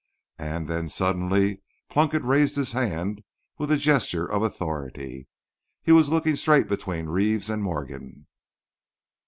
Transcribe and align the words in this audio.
And 0.39 0.67
then 0.67 0.89
suddenly 0.89 1.61
Plunkett 1.87 2.23
raised 2.23 2.55
his 2.55 2.71
hand 2.71 3.21
with 3.59 3.69
a 3.71 3.77
gesture 3.77 4.25
of 4.25 4.41
authority. 4.41 5.27
He 5.83 5.91
was 5.91 6.09
looking 6.09 6.35
straight 6.35 6.67
between 6.67 7.05
Reeves 7.05 7.51
and 7.51 7.61
Morgan. 7.61 8.25